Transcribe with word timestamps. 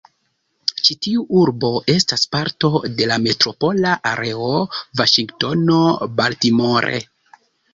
Ĉi-tiu 0.85 1.25
urbo 1.41 1.69
estas 1.95 2.23
parto 2.37 2.71
de 3.01 3.09
la 3.13 3.17
"Metropola 3.27 3.93
Areo 4.13 4.49
Vaŝingtono-Baltimore". 5.03 6.99